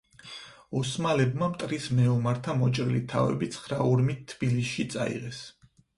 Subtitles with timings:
[0.79, 5.45] ოსმალებმა მტრის მეომართა მოჭრილი თავები ცხრა ურმით თბილისში წაიღეს.